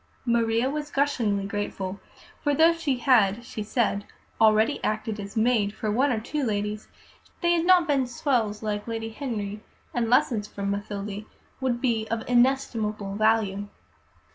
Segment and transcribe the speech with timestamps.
[0.25, 1.99] Maria was gushingly grateful,
[2.41, 4.03] for though she had (she said)
[4.41, 6.87] already acted as maid to one or two ladies,
[7.41, 9.59] they had not been "swells" like Lady Henry,
[9.93, 11.25] and lessons from Mathilde
[11.59, 13.67] would be of inestimable value.